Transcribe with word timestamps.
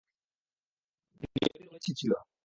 নিয়তির 1.21 1.51
অন্য 1.57 1.71
ইচ্ছে 1.77 1.91
ছিল। 1.99 2.11